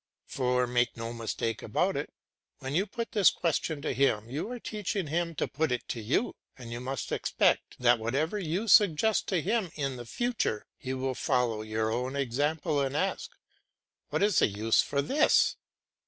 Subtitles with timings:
[0.25, 2.11] For, make no mistake about it,
[2.57, 6.01] when you put this question to him, you are teaching him to put it to
[6.01, 10.95] you, and you must expect that whatever you suggest to him in the future he
[10.95, 13.29] will follow your own example and ask,
[14.09, 15.55] "What is the use of this?"